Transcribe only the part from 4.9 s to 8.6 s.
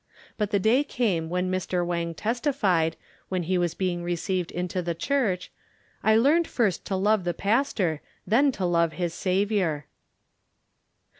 Church, "I learned first to love the Pastor, then